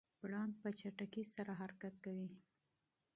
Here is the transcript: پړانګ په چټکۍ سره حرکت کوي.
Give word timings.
پړانګ 0.19 0.53
په 0.61 0.69
چټکۍ 0.79 1.23
سره 1.35 1.51
حرکت 1.61 1.95
کوي. 2.05 2.29